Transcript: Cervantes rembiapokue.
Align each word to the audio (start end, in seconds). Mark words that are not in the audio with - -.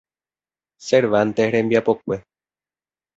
Cervantes 0.87 1.51
rembiapokue. 1.51 2.17